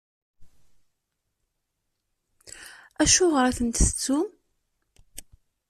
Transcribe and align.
Acuɣeṛ 3.01 3.45
i 3.47 3.53
ten-tettum? 3.57 4.27